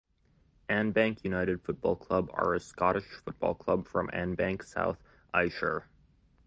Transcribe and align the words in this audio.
Annbank 0.67 1.23
United 1.23 1.61
Football 1.61 1.95
Club 1.95 2.31
are 2.33 2.55
a 2.55 2.59
Scottish 2.59 3.05
football 3.23 3.53
club 3.53 3.87
from 3.87 4.07
Annbank, 4.07 4.63
South 4.65 4.97
Ayrshire. 5.35 5.85